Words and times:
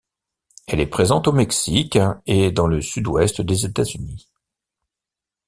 Elle 0.67 0.79
est 0.79 0.87
présente 0.87 1.27
au 1.27 1.31
Mexique 1.31 1.99
et 2.25 2.49
dans 2.51 2.65
le 2.65 2.81
sud-ouest 2.81 3.39
des 3.41 3.67
États-Unis. 3.67 4.31